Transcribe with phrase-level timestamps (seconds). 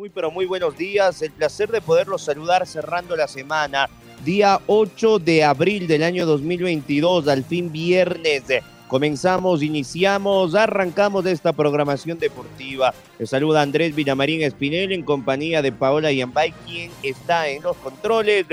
[0.00, 1.20] muy, pero muy buenos días.
[1.20, 3.86] El placer de poderlos saludar cerrando la semana
[4.24, 8.44] día 8 de abril del año 2022, al fin viernes.
[8.88, 12.94] Comenzamos, iniciamos, arrancamos esta programación deportiva.
[13.18, 18.46] Le saluda Andrés Villamarín Espinel en compañía de Paola Yambay, quien está en los controles.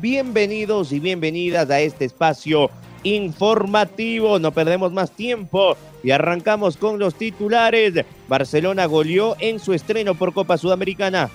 [0.00, 2.70] Bienvenidos y bienvenidas a este espacio
[3.04, 4.38] informativo.
[4.38, 8.04] No perdemos más tiempo y arrancamos con los titulares.
[8.28, 11.30] Barcelona goleó en su estreno por Copa Sudamericana.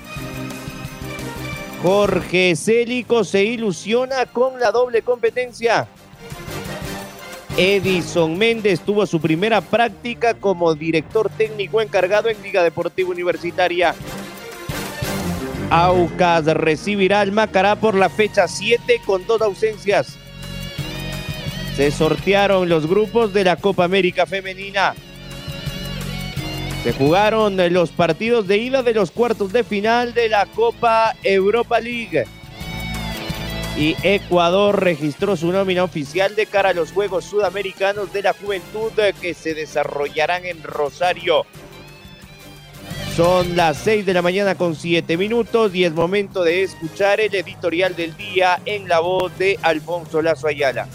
[1.82, 5.88] Jorge Célico se ilusiona con la doble competencia.
[7.56, 13.96] Edison Méndez tuvo su primera práctica como director técnico encargado en Liga Deportiva Universitaria.
[15.70, 20.18] Aucas recibirá al Macará por la fecha 7 con dos ausencias.
[21.78, 24.96] Se sortearon los grupos de la Copa América Femenina.
[26.84, 31.80] Se jugaron los partidos de ida de los cuartos de final de la Copa Europa
[31.80, 32.26] League.
[33.78, 38.92] Y Ecuador registró su nómina oficial de cara a los Juegos Sudamericanos de la Juventud
[39.22, 41.46] que se desarrollarán en Rosario.
[43.16, 47.36] Son las 6 de la mañana con 7 minutos y es momento de escuchar el
[47.36, 50.88] editorial del día en la voz de Alfonso Lazo Ayala.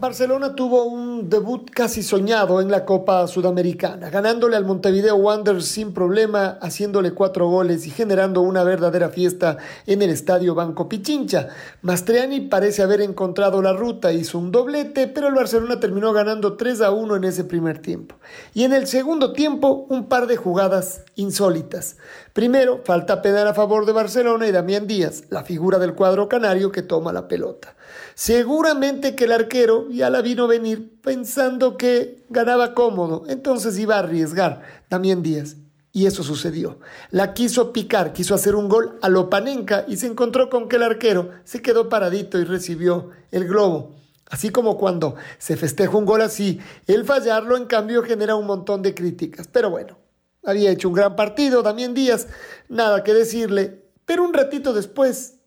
[0.00, 5.92] Barcelona tuvo un debut casi soñado en la Copa Sudamericana, ganándole al Montevideo Wanderers sin
[5.92, 11.48] problema, haciéndole cuatro goles y generando una verdadera fiesta en el estadio Banco Pichincha.
[11.82, 16.80] Mastriani parece haber encontrado la ruta, hizo un doblete, pero el Barcelona terminó ganando 3
[16.80, 18.14] a 1 en ese primer tiempo.
[18.54, 21.98] Y en el segundo tiempo, un par de jugadas insólitas.
[22.32, 26.72] Primero, falta penal a favor de Barcelona y Damián Díaz, la figura del cuadro canario
[26.72, 27.76] que toma la pelota.
[28.14, 34.00] Seguramente que el arquero ya la vino venir pensando que ganaba cómodo, entonces iba a
[34.00, 35.56] arriesgar también Díaz.
[35.92, 36.78] Y eso sucedió.
[37.10, 40.84] La quiso picar, quiso hacer un gol a Lopanenka y se encontró con que el
[40.84, 43.96] arquero se quedó paradito y recibió el globo.
[44.30, 48.82] Así como cuando se festeja un gol así, el fallarlo en cambio genera un montón
[48.82, 49.48] de críticas.
[49.48, 49.98] Pero bueno,
[50.44, 52.28] había hecho un gran partido, Damián Díaz,
[52.68, 53.82] nada que decirle.
[54.06, 55.38] Pero un ratito después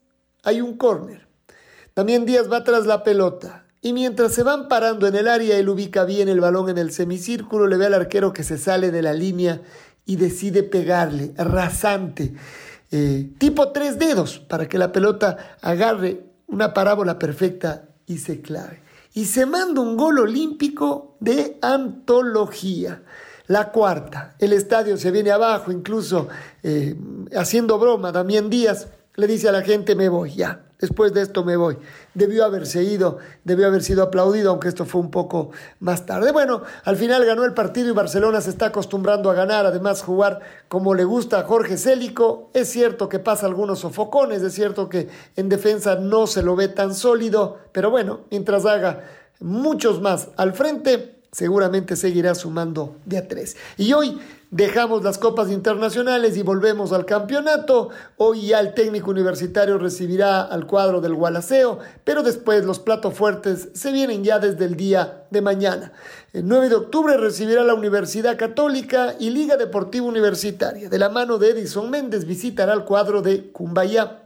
[0.43, 1.27] hay un córner.
[1.93, 3.62] También Díaz va tras la pelota.
[3.85, 6.94] Y mientras se van parando en el área, él ubica bien el balón en el
[6.94, 9.61] semicírculo, le ve al arquero que se sale de la línea
[10.05, 12.33] y decide pegarle, rasante,
[12.91, 18.81] eh, tipo tres dedos, para que la pelota agarre una parábola perfecta y se clave.
[19.13, 23.03] Y se manda un gol olímpico de antología.
[23.47, 26.29] La cuarta, el estadio se viene abajo, incluso
[26.63, 26.95] eh,
[27.35, 31.45] haciendo broma, Damián Díaz le dice a la gente, me voy, ya, después de esto
[31.45, 31.77] me voy.
[32.13, 36.33] Debió haberse ido, debió haber sido aplaudido, aunque esto fue un poco más tarde.
[36.33, 40.41] Bueno, al final ganó el partido y Barcelona se está acostumbrando a ganar, además jugar
[40.67, 42.49] como le gusta a Jorge Célico.
[42.53, 45.07] Es cierto que pasa algunos sofocones, es cierto que
[45.38, 49.05] en defensa no se lo ve tan sólido, pero bueno, mientras haga
[49.39, 53.55] muchos más al frente, seguramente seguirá sumando de a tres.
[53.77, 54.19] Y hoy
[54.53, 57.90] Dejamos las copas internacionales y volvemos al campeonato.
[58.18, 63.69] Hoy ya el técnico universitario recibirá al cuadro del Gualaceo, pero después los platos fuertes
[63.74, 65.91] se vienen ya desde el día de mañana.
[66.34, 70.88] El 9 de octubre recibirá la Universidad Católica y Liga Deportiva Universitaria.
[70.88, 74.22] De la mano de Edison Méndez visitará el cuadro de Cumbayá.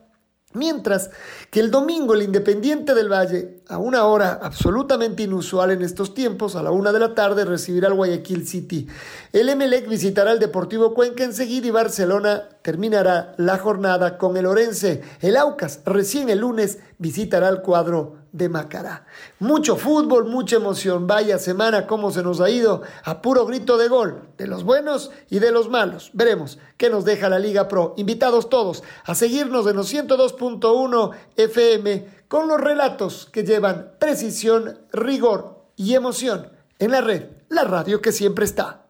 [0.54, 1.12] Mientras
[1.52, 6.56] que el domingo el Independiente del Valle, a una hora absolutamente inusual en estos tiempos,
[6.56, 8.88] a la una de la tarde, recibirá al Guayaquil City.
[9.34, 15.04] El Emelec visitará al Deportivo Cuenca enseguida y Barcelona terminará la jornada con el Orense.
[15.20, 19.06] El Aucas recién el lunes visitará el cuadro de Macará.
[19.40, 21.08] Mucho fútbol, mucha emoción.
[21.08, 25.12] Vaya semana cómo se nos ha ido a puro grito de gol, de los buenos
[25.30, 26.12] y de los malos.
[26.14, 27.94] Veremos qué nos deja la Liga Pro.
[27.98, 35.66] Invitados todos a seguirnos en los 102.1 FM con los relatos que llevan precisión, rigor
[35.76, 38.87] y emoción en la red, la radio que siempre está.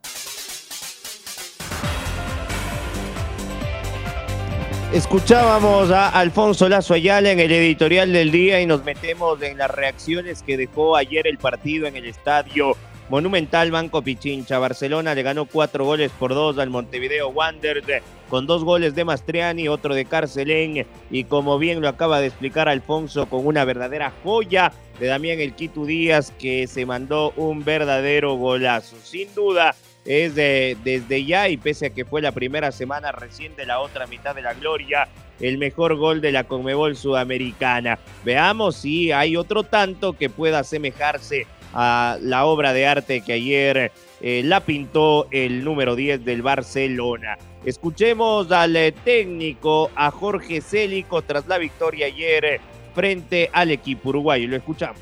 [4.97, 9.69] Escuchábamos a Alfonso Lazo Ayala en el editorial del día y nos metemos en las
[9.69, 12.75] reacciones que dejó ayer el partido en el estadio
[13.07, 14.57] Monumental Banco Pichincha.
[14.57, 19.67] Barcelona le ganó cuatro goles por dos al Montevideo Wanderers con dos goles de Mastriani,
[19.67, 24.73] otro de Carcelén y como bien lo acaba de explicar Alfonso con una verdadera joya
[24.99, 28.97] de Damián El Quito Díaz que se mandó un verdadero golazo.
[29.03, 29.75] Sin duda
[30.07, 33.79] es de, desde ya y pese a que fue la primera semana recién de la
[33.79, 35.09] otra mitad de la gloria,
[35.41, 37.99] el mejor gol de la Conmebol Sudamericana.
[38.23, 43.91] Veamos si hay otro tanto que pueda asemejarse a la obra de arte que ayer
[44.21, 47.37] eh, la pintó el número 10 del Barcelona.
[47.65, 52.61] Escuchemos al eh, técnico, a Jorge Célico, tras la victoria ayer
[52.95, 54.47] frente al equipo uruguayo.
[54.47, 55.01] Lo escuchamos.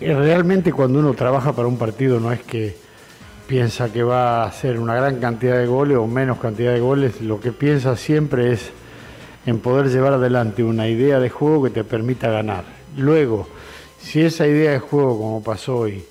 [0.00, 2.83] Realmente cuando uno trabaja para un partido no es que
[3.46, 7.20] piensa que va a hacer una gran cantidad de goles o menos cantidad de goles,
[7.20, 8.70] lo que piensa siempre es
[9.46, 12.64] en poder llevar adelante una idea de juego que te permita ganar.
[12.96, 13.46] Luego,
[14.00, 16.04] si esa idea de juego, como pasó hoy,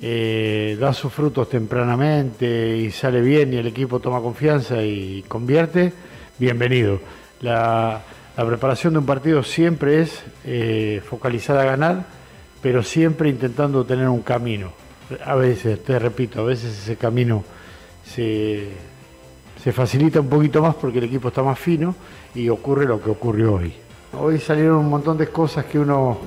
[0.00, 5.92] eh, da sus frutos tempranamente y sale bien y el equipo toma confianza y convierte,
[6.38, 7.00] bienvenido.
[7.42, 8.02] La,
[8.36, 12.06] preparación de un partido siempre es eh, focalizada a ganar,
[12.62, 14.72] pero siempre intentando tener un camino
[15.24, 17.44] a veces, te repito, a veces ese camino
[18.04, 18.68] se,
[19.72, 21.94] facilita un poquito más porque el equipo está más fino
[22.34, 23.74] y ocurre lo que ocurrió hoy.
[24.18, 26.18] Hoy salieron un montón de cosas que uno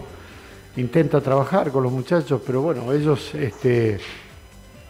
[0.78, 4.00] intenta trabajar con los muchachos, pero bueno, ellos este,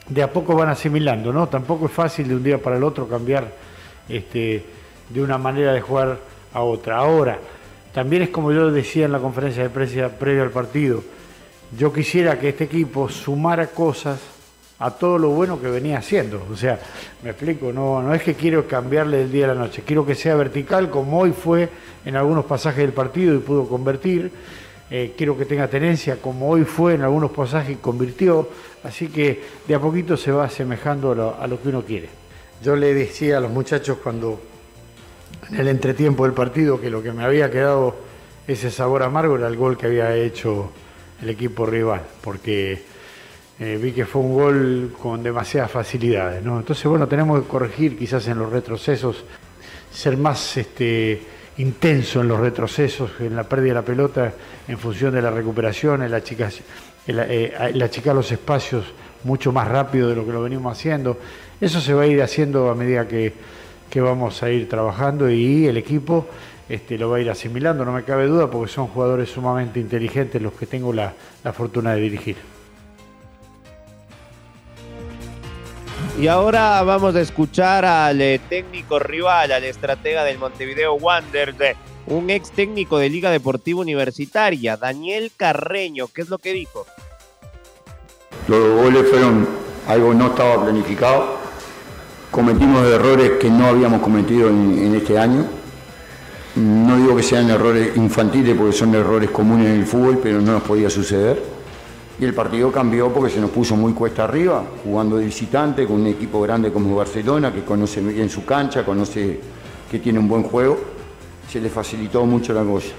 [0.07, 1.47] de a poco van asimilando, ¿no?
[1.47, 3.51] Tampoco es fácil de un día para el otro cambiar
[4.07, 4.63] este,
[5.09, 6.19] de una manera de jugar
[6.53, 6.97] a otra.
[6.97, 7.39] Ahora,
[7.93, 11.03] también es como yo decía en la conferencia de prensa previa al partido,
[11.77, 14.19] yo quisiera que este equipo sumara cosas
[14.79, 16.45] a todo lo bueno que venía haciendo.
[16.51, 16.79] O sea,
[17.23, 20.15] me explico, no, no es que quiero cambiarle del día a la noche, quiero que
[20.15, 21.69] sea vertical como hoy fue
[22.05, 24.31] en algunos pasajes del partido y pudo convertir.
[24.91, 28.49] Eh, quiero que tenga tenencia como hoy fue en algunos pasajes y convirtió.
[28.83, 32.09] Así que de a poquito se va asemejando a a lo que uno quiere.
[32.61, 34.39] Yo le decía a los muchachos cuando
[35.49, 37.95] en el entretiempo del partido que lo que me había quedado
[38.47, 40.71] ese sabor amargo era el gol que había hecho
[41.21, 42.81] el equipo rival, porque
[43.59, 46.43] eh, vi que fue un gol con demasiadas facilidades.
[46.43, 46.59] ¿no?
[46.59, 49.23] Entonces, bueno, tenemos que corregir quizás en los retrocesos,
[49.91, 51.21] ser más este,
[51.57, 54.33] intenso en los retrocesos, en la pérdida de la pelota,
[54.67, 56.49] en función de la recuperación, en la chica,
[57.07, 58.85] en la, eh, achicar los espacios
[59.23, 61.17] mucho más rápido de lo que lo venimos haciendo.
[61.61, 63.33] Eso se va a ir haciendo a medida que,
[63.89, 66.27] que vamos a ir trabajando y el equipo
[66.69, 70.41] este, lo va a ir asimilando, no me cabe duda, porque son jugadores sumamente inteligentes
[70.41, 71.13] los que tengo la,
[71.53, 72.37] fortuna de dirigir.
[76.19, 81.75] Y ahora vamos a escuchar al eh, técnico rival, al estratega del Montevideo Wanderers,
[82.05, 86.07] un ex técnico de Liga Deportiva Universitaria, Daniel Carreño.
[86.13, 86.85] ¿Qué es lo que dijo?
[88.47, 89.47] Los goles fueron
[89.87, 91.37] algo no estaba planificado.
[92.29, 95.62] Cometimos errores que no habíamos cometido en este año
[96.55, 100.53] no digo que sean errores infantiles porque son errores comunes en el fútbol, pero no
[100.53, 101.41] nos podía suceder.
[102.19, 106.01] Y el partido cambió porque se nos puso muy cuesta arriba, jugando de visitante con
[106.01, 109.39] un equipo grande como Barcelona, que conoce bien su cancha, conoce
[109.89, 110.79] que tiene un buen juego.
[111.49, 112.89] Se le facilitó mucho la cosa.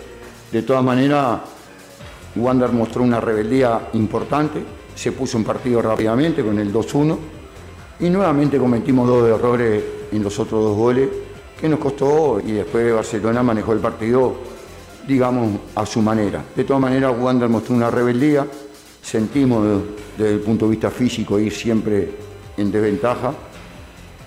[0.50, 1.40] De todas maneras,
[2.34, 4.62] Wander mostró una rebeldía importante,
[4.96, 7.16] se puso en partido rápidamente con el 2-1
[8.00, 11.08] y nuevamente cometimos dos errores en los otros dos goles
[11.60, 14.34] que nos costó y después Barcelona manejó el partido,
[15.06, 16.44] digamos, a su manera.
[16.54, 18.46] De todas maneras, Wander mostró una rebeldía,
[19.00, 19.82] sentimos
[20.16, 22.10] desde el punto de vista físico ir siempre
[22.56, 23.32] en desventaja.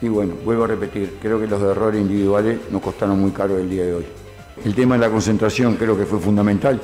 [0.01, 3.69] Y bueno, vuelvo a repetir, creo que los errores individuales nos costaron muy caro el
[3.69, 4.05] día de hoy.
[4.63, 6.79] El tema de la concentración creo que fue fundamental.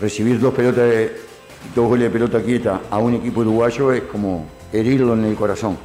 [0.00, 1.16] Recibir dos pelotas de,
[1.74, 5.76] dos goles de pelota quieta a un equipo uruguayo es como herirlo en el corazón.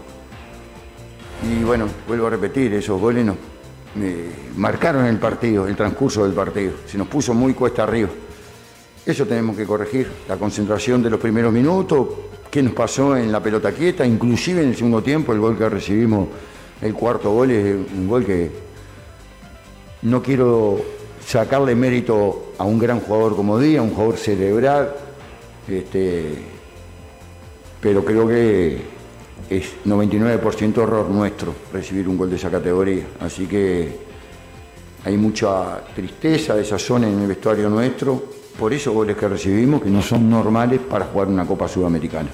[1.44, 3.36] Y bueno, vuelvo a repetir, esos goles nos,
[4.56, 6.74] marcaron el partido, el transcurso del partido.
[6.86, 8.10] Se nos puso muy cuesta arriba.
[9.06, 12.08] Eso tenemos que corregir, la concentración de los primeros minutos,
[12.52, 15.70] qué nos pasó en la pelota quieta, inclusive en el segundo tiempo, el gol que
[15.70, 16.28] recibimos,
[16.82, 18.52] el cuarto gol es un gol que
[20.02, 20.82] no quiero
[21.26, 24.94] sacarle mérito a un gran jugador como Díaz, un jugador cerebral,
[25.68, 26.36] este,
[27.82, 28.97] pero creo que
[29.50, 33.06] es 99% error nuestro recibir un gol de esa categoría.
[33.20, 34.08] Así que
[35.04, 38.22] hay mucha tristeza, de esa zona en el vestuario nuestro,
[38.58, 42.30] por esos goles que recibimos que no son normales para jugar una Copa Sudamericana.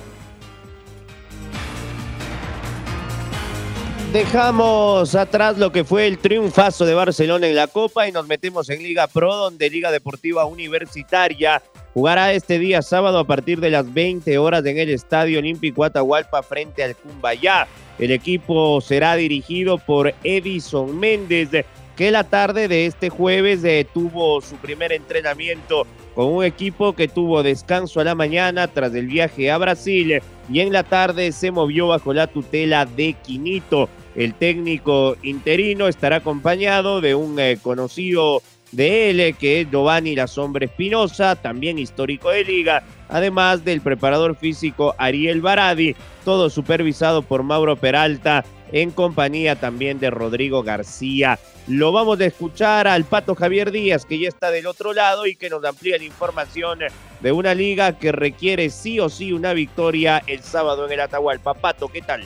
[4.13, 8.69] Dejamos atrás lo que fue el triunfazo de Barcelona en la Copa y nos metemos
[8.69, 11.63] en Liga Pro, donde Liga Deportiva Universitaria
[11.95, 16.43] jugará este día sábado a partir de las 20 horas en el Estadio Olímpico Atahualpa
[16.43, 17.67] frente al Cumbayá.
[17.97, 21.49] El equipo será dirigido por Edison Méndez,
[21.95, 27.07] que la tarde de este jueves eh, tuvo su primer entrenamiento con un equipo que
[27.07, 31.49] tuvo descanso a la mañana tras el viaje a Brasil y en la tarde se
[31.49, 33.89] movió bajo la tutela de Quinito.
[34.15, 40.15] El técnico interino estará acompañado de un eh, conocido de él, eh, que es Giovanni
[40.15, 47.21] La Sombra Espinosa, también histórico de liga, además del preparador físico Ariel Baradi, todo supervisado
[47.21, 51.39] por Mauro Peralta, en compañía también de Rodrigo García.
[51.67, 55.35] Lo vamos a escuchar al Pato Javier Díaz, que ya está del otro lado y
[55.35, 56.79] que nos amplía la información
[57.21, 61.53] de una liga que requiere sí o sí una victoria el sábado en el Atahualpa.
[61.53, 62.25] Pato, ¿qué tal?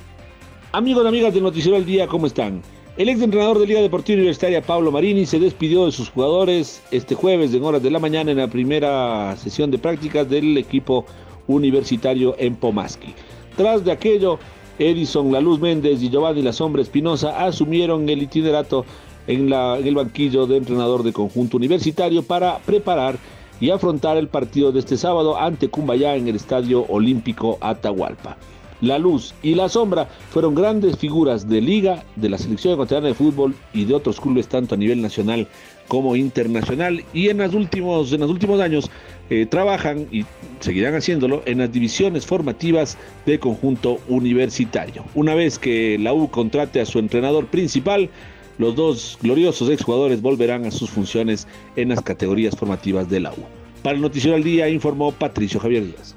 [0.77, 2.61] Amigos y amigas de Noticiero al Día, ¿cómo están?
[2.97, 7.15] El ex entrenador de Liga Deportiva Universitaria, Pablo Marini, se despidió de sus jugadores este
[7.15, 11.03] jueves en horas de la mañana en la primera sesión de prácticas del equipo
[11.47, 13.15] universitario en Pomaski.
[13.55, 14.37] Tras de aquello,
[14.77, 18.85] Edison La Luz Méndez y Giovanni La Sombra Espinosa asumieron el itinerato
[19.25, 23.17] en, en el banquillo de entrenador de conjunto universitario para preparar
[23.59, 28.37] y afrontar el partido de este sábado ante Cumbayá en el Estadio Olímpico Atahualpa.
[28.81, 33.15] La luz y la sombra fueron grandes figuras de liga, de la selección ecuatoriana de
[33.15, 35.47] fútbol y de otros clubes tanto a nivel nacional
[35.87, 38.91] como internacional y en, los últimos, en los últimos años
[39.29, 40.25] eh, trabajan y
[40.59, 45.03] seguirán haciéndolo en las divisiones formativas de conjunto universitario.
[45.15, 48.09] Una vez que la U contrate a su entrenador principal,
[48.57, 53.45] los dos gloriosos exjugadores volverán a sus funciones en las categorías formativas de la U.
[53.81, 56.15] Para el Noticiero al Día informó Patricio Javier Díaz.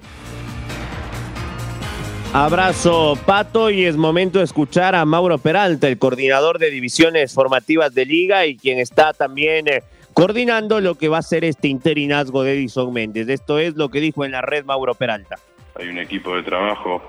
[2.33, 7.93] Abrazo, Pato, y es momento de escuchar a Mauro Peralta, el coordinador de divisiones formativas
[7.93, 9.83] de Liga y quien está también eh,
[10.15, 13.29] coordinando lo que va a ser este interinazgo de Edison Méndez.
[13.29, 15.41] Esto es lo que dijo en la red Mauro Peralta.
[15.75, 17.03] Hay un equipo de trabajo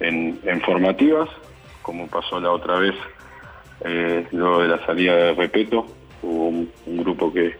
[0.00, 1.30] en, formativas,
[1.80, 2.94] como pasó la otra vez,
[3.86, 5.86] eh, luego de la salida de Repeto,
[6.22, 7.56] hubo un, grupo que,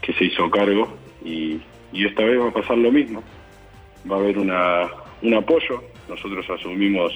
[0.00, 1.60] que, se hizo cargo y,
[1.92, 3.24] y esta vez va a pasar lo mismo.
[4.08, 4.88] Va a haber una,
[5.22, 7.12] un apoyo nosotros asumimos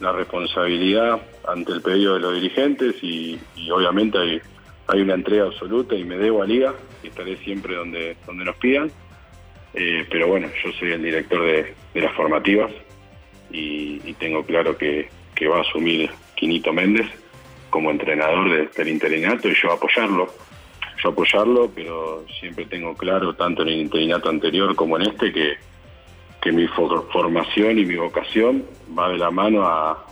[0.00, 3.38] la responsabilidad ante el pedido de los dirigentes y,
[3.70, 4.40] obviamente hay,
[4.88, 8.56] hay, una entrega absoluta y me debo a Liga y estaré siempre donde, donde nos
[8.56, 8.90] pidan.
[9.74, 12.70] Eh, pero bueno, yo soy el director de, las formativas
[13.50, 15.08] y, tengo claro que,
[15.48, 17.06] va a asumir Quinito Méndez
[17.68, 20.28] como entrenador del interinato y yo apoyarlo.
[21.02, 25.56] Yo apoyarlo, pero siempre tengo claro, tanto en el interinato anterior como en este, que,
[26.46, 28.64] que mi formación y mi vocación
[28.96, 30.04] va de la mano a,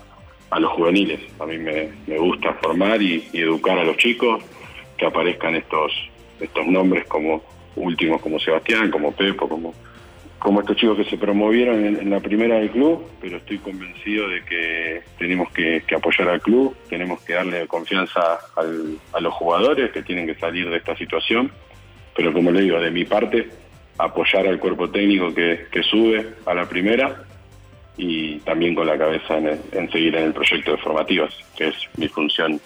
[0.59, 1.21] los juveniles.
[1.39, 4.43] A mí me, gusta formar y, educar a los chicos,
[4.97, 5.93] que aparezcan estos,
[6.41, 7.41] estos nombres como
[7.77, 9.75] últimos como Sebastián, como Pepo, como,
[10.41, 14.45] como estos chicos que se promovieron en, la primera del club, pero estoy convencido de
[14.45, 18.41] que tenemos que, apoyar al club, tenemos que darle confianza
[19.13, 21.53] a los jugadores que tienen que salir de esta situación,
[22.17, 23.49] pero como le digo, de mi parte,
[23.99, 27.23] apoyar al cuerpo técnico que, sube a la primera
[27.97, 32.09] y también con la cabeza en, seguir en el proyecto de formativas, que es mi
[32.09, 32.61] función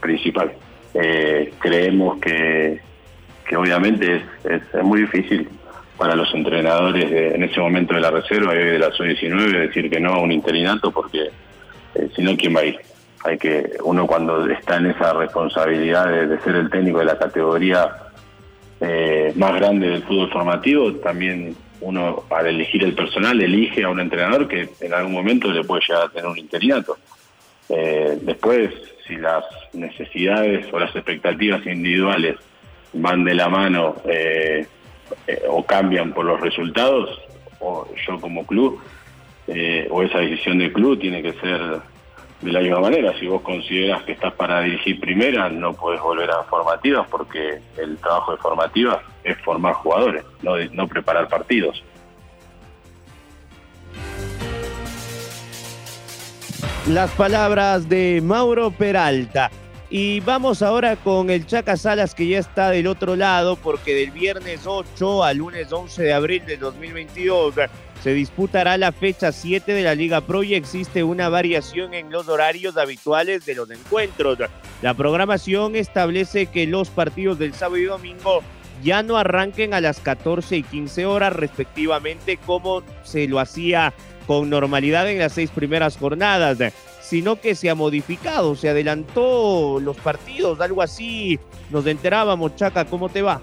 [0.00, 0.52] principal.
[0.94, 2.80] Eh, creemos que,
[3.48, 5.48] que obviamente es, muy difícil
[5.96, 10.00] para los entrenadores en ese momento de la reserva y de la sub-19 decir que
[10.00, 11.30] no a un interinato porque
[11.94, 12.78] eh, si no, ¿quién va a ir?
[13.24, 18.09] Hay que, uno cuando está en esa responsabilidad de ser el técnico de la categoría
[18.80, 24.00] eh, más grande del fútbol formativo, también uno al elegir el personal elige a un
[24.00, 26.96] entrenador que en algún momento le puede llegar a tener un interinato.
[27.68, 28.70] Eh, después,
[29.06, 29.44] si las
[29.74, 32.36] necesidades o las expectativas individuales
[32.94, 34.66] van de la mano eh,
[35.48, 37.20] o cambian por los resultados,
[37.60, 38.80] o yo como club,
[39.90, 41.80] o esa decisión del club tiene que ser
[42.40, 46.30] de la misma manera, si vos consideras que estás para dirigir primera, no puedes volver
[46.30, 51.82] a formativas porque el trabajo de formativas es formar jugadores, no, preparar partidos.
[56.88, 59.50] Las palabras de Mauro Peralta.
[59.92, 64.12] Y vamos ahora con el Chaca Salas que ya está del otro lado porque del
[64.12, 67.56] viernes 8 al lunes 11 de abril del 2022
[68.02, 72.28] se disputará la fecha 7 de la Liga Pro y existe una variación en los
[72.28, 74.38] horarios habituales de los encuentros.
[74.82, 78.42] La programación establece que los partidos del sábado y domingo
[78.82, 83.92] ya no arranquen a las 14 y 15 horas respectivamente como se lo hacía
[84.26, 86.58] con normalidad en las seis primeras jornadas
[87.10, 91.40] sino que se ha modificado, se adelantó los partidos, algo así
[91.70, 92.54] nos enterábamos.
[92.54, 93.40] Chaca, ¿cómo te va?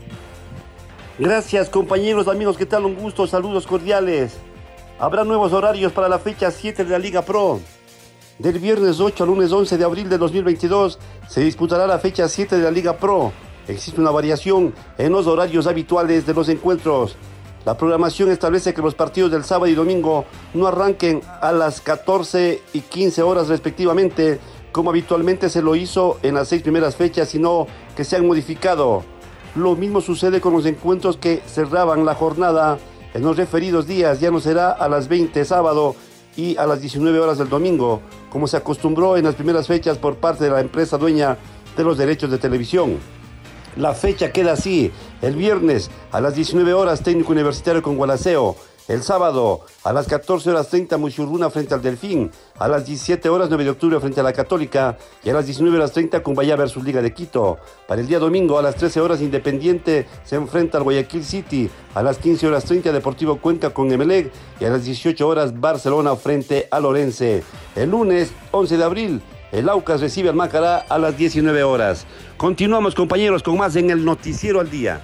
[1.20, 2.86] Gracias compañeros, amigos, ¿qué tal?
[2.86, 4.38] Un gusto, saludos cordiales.
[5.00, 7.60] Habrá nuevos horarios para la fecha 7 de la Liga Pro.
[8.40, 12.58] Del viernes 8 al lunes 11 de abril de 2022 se disputará la fecha 7
[12.58, 13.32] de la Liga Pro.
[13.68, 17.16] Existe una variación en los horarios habituales de los encuentros.
[17.64, 20.26] La programación establece que los partidos del sábado y domingo
[20.56, 24.40] no arranquen a las 14 y 15 horas respectivamente,
[24.72, 29.04] como habitualmente se lo hizo en las seis primeras fechas, sino que se han modificado.
[29.54, 32.80] Lo mismo sucede con los encuentros que cerraban la jornada
[33.14, 34.20] en los referidos días.
[34.20, 35.96] Ya no será a las 20 sábado
[36.36, 40.18] y a las 19 horas del domingo, como se acostumbró en las primeras fechas por
[40.18, 41.38] parte de la empresa dueña
[41.76, 42.98] de los derechos de televisión.
[43.76, 44.92] La fecha queda así.
[45.22, 48.56] El viernes a las 19 horas técnico universitario con Gualaceo.
[48.88, 53.50] El sábado a las 14 horas 30 Muchurruna frente al Delfín, a las 17 horas
[53.50, 56.86] 9 de octubre frente a la Católica y a las 19 horas 30 Cumbaya versus
[56.86, 57.58] Liga de Quito.
[57.86, 62.02] Para el día domingo a las 13 horas Independiente se enfrenta al Guayaquil City, a
[62.02, 66.70] las 15 horas 30 Deportivo Cuenca con Emelec y a las 18 horas Barcelona frente
[66.72, 67.44] a Lorense.
[67.76, 72.06] El lunes 11 de abril el Aucas recibe al Macará a las 19 horas.
[72.38, 75.02] Continuamos compañeros con más en el Noticiero al Día.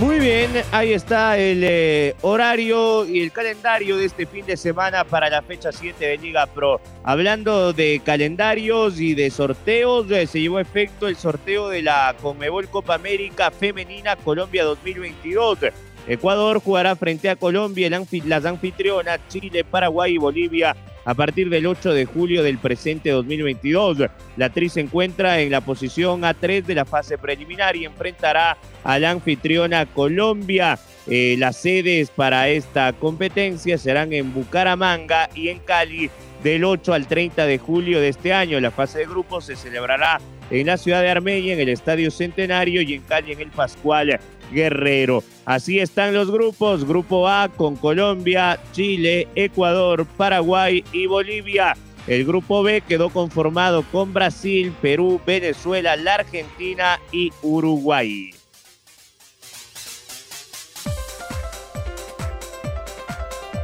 [0.00, 5.02] Muy bien, ahí está el eh, horario y el calendario de este fin de semana
[5.02, 6.80] para la fecha 7 de Liga Pro.
[7.02, 12.14] Hablando de calendarios y de sorteos, eh, se llevó a efecto el sorteo de la
[12.22, 15.58] Conmebol Copa América Femenina Colombia 2022.
[16.06, 17.90] Ecuador jugará frente a Colombia,
[18.24, 20.76] las anfitrionas Chile, Paraguay y Bolivia
[21.08, 24.10] a partir del 8 de julio del presente 2022.
[24.36, 28.98] La actriz se encuentra en la posición A3 de la fase preliminar y enfrentará a
[28.98, 30.78] la anfitriona Colombia.
[31.06, 36.10] Eh, las sedes para esta competencia serán en Bucaramanga y en Cali
[36.44, 38.60] del 8 al 30 de julio de este año.
[38.60, 42.82] La fase de grupos se celebrará en la ciudad de Armenia, en el Estadio Centenario
[42.82, 44.20] y en Cali en el Pascual
[44.52, 45.22] Guerrero.
[45.44, 46.86] Así están los grupos.
[46.86, 51.76] Grupo A con Colombia, Chile, Ecuador, Paraguay y Bolivia.
[52.06, 58.30] El grupo B quedó conformado con Brasil, Perú, Venezuela, la Argentina y Uruguay.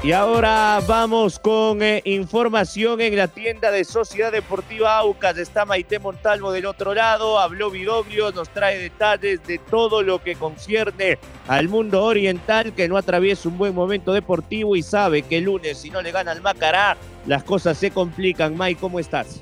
[0.05, 5.39] Y ahora vamos con eh, información en la tienda de Sociedad Deportiva Aucas.
[5.39, 7.39] Está Maite Montalvo del otro lado.
[7.39, 12.99] Habló Vidoglio, nos trae detalles de todo lo que concierne al mundo oriental que no
[12.99, 16.43] atraviesa un buen momento deportivo y sabe que el lunes, si no le gana al
[16.43, 18.59] Macará, las cosas se complican.
[18.59, 19.41] May, ¿cómo estás?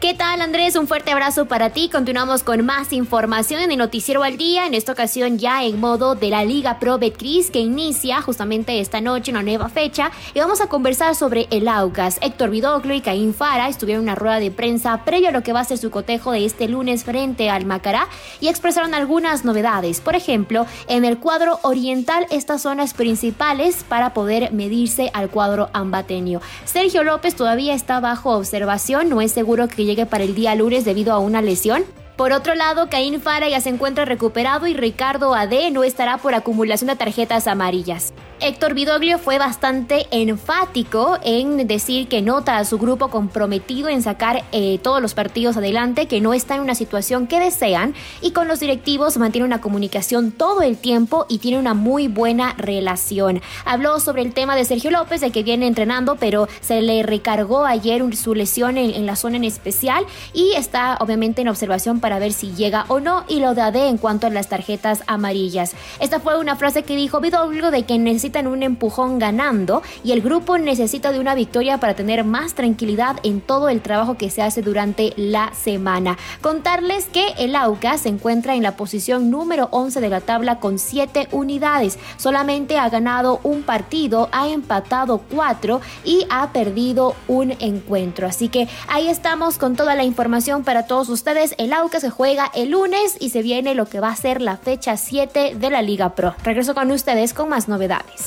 [0.00, 0.76] ¿Qué tal Andrés?
[0.76, 1.88] Un fuerte abrazo para ti.
[1.88, 6.14] Continuamos con más información en el Noticiero al Día, en esta ocasión ya en modo
[6.14, 10.60] de la Liga Pro Betcris que inicia justamente esta noche, una nueva fecha, y vamos
[10.60, 12.18] a conversar sobre el Aucas.
[12.22, 15.52] Héctor Vidoclo y Caín Fara estuvieron en una rueda de prensa previo a lo que
[15.52, 18.06] va a ser su cotejo de este lunes frente al Macará
[18.40, 20.00] y expresaron algunas novedades.
[20.00, 26.40] Por ejemplo, en el cuadro oriental, estas zonas principales para poder medirse al cuadro ambateño.
[26.66, 30.84] Sergio López todavía está bajo observación, no es seguro que llegue para el día lunes
[30.84, 31.82] debido a una lesión.
[32.16, 36.34] Por otro lado, Caín Fara ya se encuentra recuperado y Ricardo Ade no estará por
[36.34, 38.12] acumulación de tarjetas amarillas.
[38.40, 44.44] Héctor Vidoglio fue bastante enfático en decir que nota a su grupo comprometido en sacar
[44.52, 48.46] eh, todos los partidos adelante, que no está en una situación que desean y con
[48.46, 53.42] los directivos mantiene una comunicación todo el tiempo y tiene una muy buena relación.
[53.64, 57.64] Habló sobre el tema de Sergio López, de que viene entrenando, pero se le recargó
[57.64, 62.32] ayer su lesión en, la zona en especial y está obviamente en observación para ver
[62.32, 65.74] si llega o no y lo de Ade en cuanto a las tarjetas amarillas.
[65.98, 70.12] Esta fue una frase que dijo Vidoglio de que necesita necesitan un empujón ganando y
[70.12, 74.28] el grupo necesita de una victoria para tener más tranquilidad en todo el trabajo que
[74.28, 76.18] se hace durante la semana.
[76.42, 80.78] Contarles que el AUCA se encuentra en la posición número 11 de la tabla con
[80.78, 81.98] 7 unidades.
[82.18, 88.26] Solamente ha ganado un partido, ha empatado 4 y ha perdido un encuentro.
[88.26, 91.54] Así que ahí estamos con toda la información para todos ustedes.
[91.56, 94.58] El AUCA se juega el lunes y se viene lo que va a ser la
[94.58, 96.34] fecha 7 de la Liga Pro.
[96.44, 98.17] Regreso con ustedes con más novedades.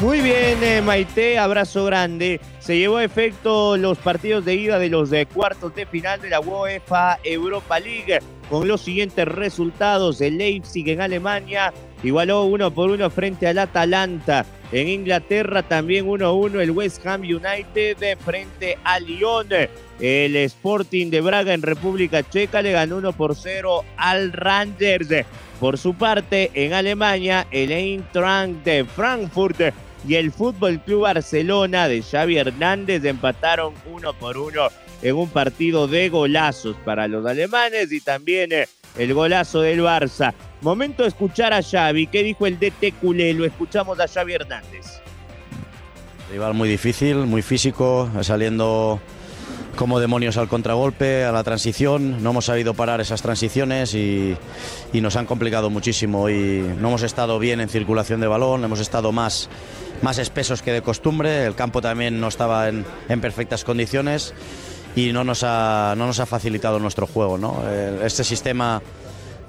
[0.00, 2.40] Muy bien, eh, Maite, abrazo grande.
[2.58, 6.30] Se llevó a efecto los partidos de ida de los de cuartos de final de
[6.30, 10.22] la UEFA Europa League con los siguientes resultados.
[10.22, 14.46] El Leipzig en Alemania igualó uno por uno frente al Atalanta.
[14.72, 19.48] En Inglaterra también 1-1 el West Ham United frente al Lyon.
[19.98, 25.26] El Sporting de Braga en República Checa le ganó 1 por 0 al Rangers.
[25.58, 29.60] Por su parte, en Alemania, el Eintracht de Frankfurt
[30.08, 34.68] y el Fútbol Club Barcelona de Xavi Hernández empataron uno por uno
[35.02, 40.34] en un partido de golazos para los alemanes y también eh, el golazo del Barça.
[40.62, 42.06] Momento de escuchar a Xavi.
[42.06, 43.32] ¿Qué dijo el DT culé?
[43.32, 45.00] Lo escuchamos a Xavi Hernández.
[46.30, 49.00] Rival muy difícil, muy físico, saliendo
[49.76, 52.22] como demonios al contragolpe, a la transición.
[52.22, 54.36] No hemos sabido parar esas transiciones y,
[54.92, 56.28] y, nos han complicado muchísimo.
[56.28, 59.48] Y no hemos estado bien en circulación de balón, hemos estado más,
[60.02, 61.46] más espesos que de costumbre.
[61.46, 64.34] El campo también no estaba en, en perfectas condiciones
[64.96, 67.38] y no nos ha, no nos ha facilitado nuestro juego.
[67.38, 67.62] ¿no?
[68.02, 68.82] Este sistema,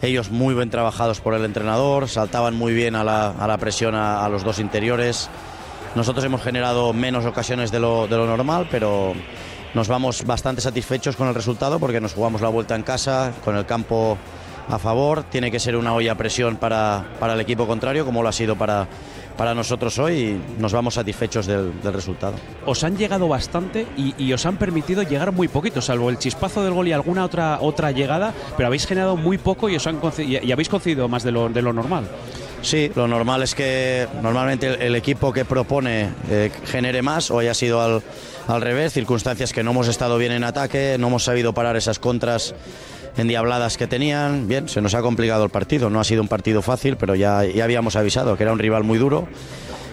[0.02, 3.96] ellos muy bien trabajados por el entrenador, saltaban muy bien a la, a la presión
[3.96, 5.30] a, los dos interiores.
[5.96, 9.14] Nosotros hemos generado menos ocasiones de lo, de lo normal, pero
[9.74, 13.56] nos vamos bastante satisfechos con el resultado porque nos jugamos la vuelta en casa, con
[13.56, 14.18] el campo
[14.70, 15.24] a favor.
[15.24, 18.34] Tiene que ser una olla a presión para, para el equipo contrario, como lo ha
[18.34, 18.88] sido para,
[19.38, 22.34] para nosotros hoy y nos vamos satisfechos del, del resultado.
[22.66, 26.64] Os han llegado bastante y, y, os han permitido llegar muy poquito, salvo el chispazo
[26.64, 30.00] del gol y alguna otra, otra llegada, pero habéis generado muy poco y, os han
[30.18, 32.06] y, y habéis concedido más de lo, de lo normal.
[32.62, 37.48] Sí, lo normal es que normalmente el, el equipo que propone eh, genere más, hoy
[37.48, 38.04] ha sido al,
[38.48, 41.98] al revés, circunstancias que no hemos estado bien en ataque, no hemos sabido parar esas
[41.98, 42.54] contras
[43.18, 44.48] endiabladas que tenían.
[44.48, 45.90] Bien, se nos ha complicado el partido.
[45.90, 48.84] No ha sido un partido fácil, pero ya, ya habíamos avisado que era un rival
[48.84, 49.28] muy duro.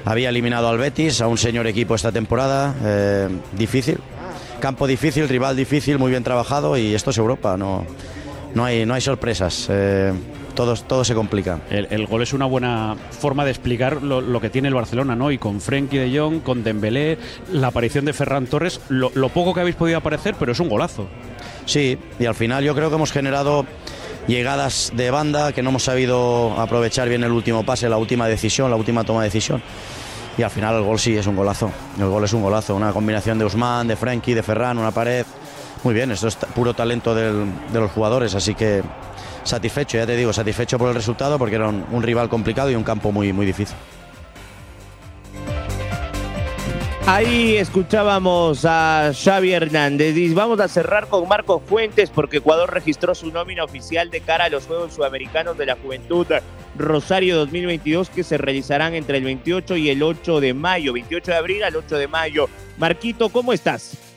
[0.04, 2.74] Había eliminado al Betis, a un señor equipo esta temporada.
[2.84, 3.98] Eh, difícil.
[4.60, 7.56] Campo difícil, rival difícil, muy bien trabajado y esto es Europa.
[7.56, 7.84] No,
[8.54, 9.66] no, hay, no hay sorpresas.
[9.70, 10.12] Eh,
[10.54, 11.60] todo, todo, se complica.
[11.70, 15.30] El, gol es una buena forma de explicar lo, que tiene el Barcelona, ¿no?
[15.30, 17.18] Y con Frenkie de Jong, con Dembélé,
[17.52, 21.06] la aparición de Ferran Torres, lo, poco que habéis podido aparecer, pero es un golazo.
[21.68, 23.66] Sí, y al final yo creo que hemos generado
[24.26, 28.70] llegadas de banda que no hemos sabido aprovechar bien el último pase, la última decisión,
[28.70, 29.62] la última toma de decisión.
[30.38, 31.70] Y al final el gol sí es un golazo.
[31.98, 35.26] El gol es un golazo, una combinación de Usman, de Frenkie, de Ferran, una pared.
[35.84, 38.82] Muy bien, esto es puro talento de los jugadores, así que
[39.44, 42.76] satisfecho, ya te digo, satisfecho por el resultado porque era un, un rival complicado y
[42.76, 43.76] un campo muy, muy difícil.
[47.10, 53.14] Ahí escuchábamos a Xavi Hernández y vamos a cerrar con Marcos Fuentes porque Ecuador registró
[53.14, 56.26] su nómina oficial de cara a los Juegos Sudamericanos de la Juventud
[56.76, 61.36] Rosario 2022 que se realizarán entre el 28 y el 8 de mayo, 28 de
[61.38, 62.46] abril al 8 de mayo.
[62.76, 64.07] Marquito, ¿cómo estás?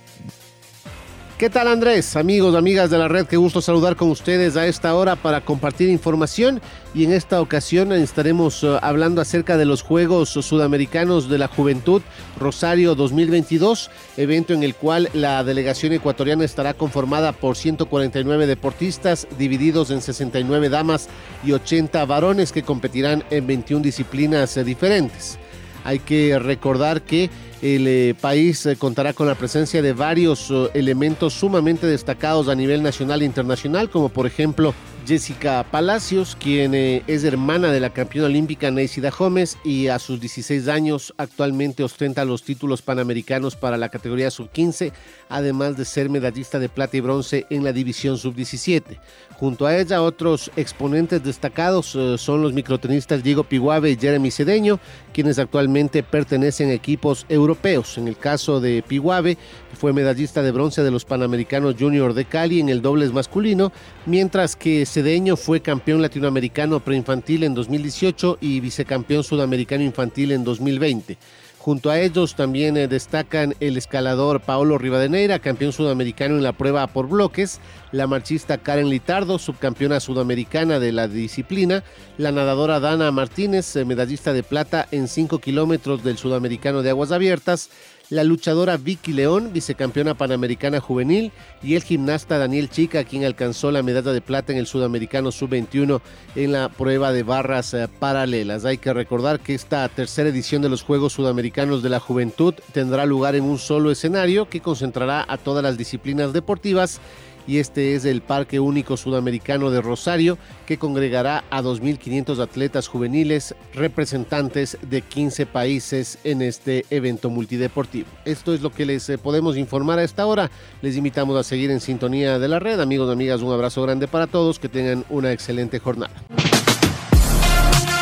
[1.42, 2.16] ¿Qué tal Andrés?
[2.18, 5.90] Amigos, amigas de la red, qué gusto saludar con ustedes a esta hora para compartir
[5.90, 6.62] información
[6.94, 12.04] y en esta ocasión estaremos uh, hablando acerca de los Juegos Sudamericanos de la Juventud
[12.40, 19.90] Rosario 2022, evento en el cual la delegación ecuatoriana estará conformada por 149 deportistas divididos
[19.90, 21.10] en 69 damas
[21.44, 25.40] y 80 varones que competirán en 21 disciplinas uh, diferentes.
[25.84, 27.30] Hay que recordar que
[27.62, 32.56] el eh, país eh, contará con la presencia de varios eh, elementos sumamente destacados a
[32.56, 34.74] nivel nacional e internacional, como por ejemplo
[35.06, 40.20] Jessica Palacios, quien eh, es hermana de la campeona olímpica Neisida Gómez y a sus
[40.20, 44.92] 16 años actualmente ostenta los títulos panamericanos para la categoría sub-15,
[45.30, 49.00] además de ser medallista de plata y bronce en la división sub-17.
[49.42, 54.80] Junto a ella, otros exponentes destacados eh, son los microtenistas Diego Piguave y Jeremy Cedeño,
[55.14, 57.98] quienes actualmente pertenecen a equipos europeos.
[57.98, 59.40] En el caso de Piguave,
[59.74, 63.72] fue medallista de bronce de los Panamericanos Junior de Cali en el dobles masculino,
[64.06, 71.18] mientras que Cedeño fue campeón latinoamericano preinfantil en 2018 y vicecampeón sudamericano infantil en 2020.
[71.60, 76.86] Junto a ellos también eh, destacan el escalador Paolo Rivadeneira, campeón sudamericano en la prueba
[76.88, 77.62] por bloques,
[77.94, 81.86] la marchista Karen Litardo, subcampeona sudamericana de la disciplina,
[82.18, 87.14] la nadadora Dana Martínez, eh, medallista de plata en 5 kilómetros del sudamericano de aguas
[87.14, 87.70] abiertas,
[88.12, 91.32] la luchadora Vicky León, vicecampeona panamericana juvenil,
[91.64, 96.02] y el gimnasta Daniel Chica, quien alcanzó la medalla de plata en el sudamericano sub-21
[96.36, 98.66] en la prueba de barras eh, paralelas.
[98.66, 103.06] Hay que recordar que esta tercera edición de los Juegos Sudamericanos de la Juventud tendrá
[103.06, 107.00] lugar en un solo escenario que concentrará a todas las disciplinas deportivas
[107.48, 113.56] y este es el Parque Único Sudamericano de Rosario que congregará a 2.500 atletas juveniles
[113.74, 118.08] representantes de 15 países en este evento multideportivo.
[118.26, 120.50] Esto es lo que les eh, podemos informar a esta hora.
[120.82, 122.80] Les invitamos a seguir en sintonía de la red.
[122.80, 124.60] Amigos y amigas, un abrazo grande para todos.
[124.60, 126.14] Que tengan una excelente jornada.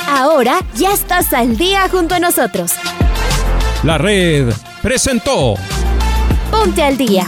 [0.07, 2.73] Ahora ya estás al día junto a nosotros.
[3.83, 5.55] La red presentó.
[6.51, 7.27] Ponte al día